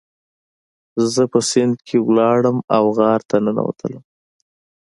زه 1.13 1.23
په 1.31 1.39
سیند 1.49 1.75
کې 1.87 1.97
لاړم 2.17 2.57
او 2.75 2.83
غار 2.97 3.21
ته 3.29 3.35
ننوتلم. 3.45 4.03